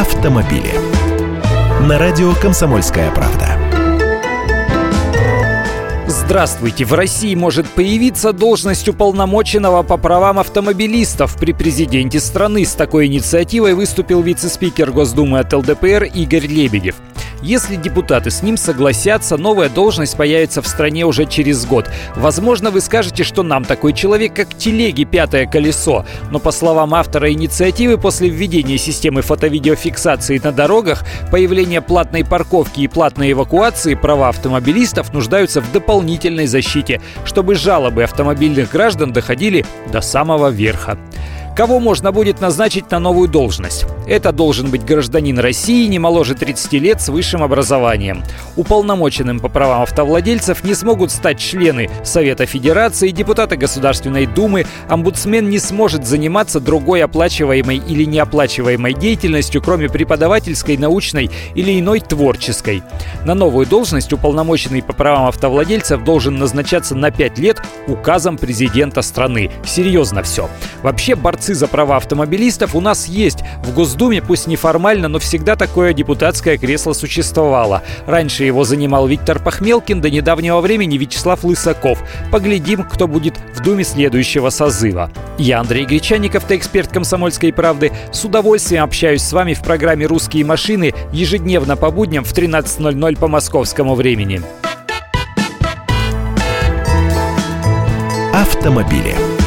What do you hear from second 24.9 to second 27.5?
пятое колесо. Но по словам автора